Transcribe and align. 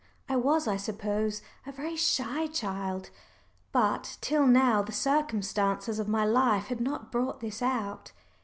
I 0.27 0.35
was, 0.35 0.67
I 0.67 0.77
suppose, 0.77 1.43
a 1.67 1.71
very 1.71 1.95
shy 1.95 2.47
child, 2.47 3.11
but 3.71 4.17
till 4.19 4.47
now 4.47 4.81
the 4.81 4.91
circumstances 4.91 5.99
of 5.99 6.07
my 6.07 6.25
life 6.25 6.69
had 6.69 6.81
not 6.81 7.11
brought 7.11 7.39
this 7.39 7.61
out. 7.61 8.11